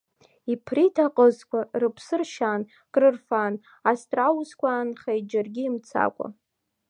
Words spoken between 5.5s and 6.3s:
имцакәа.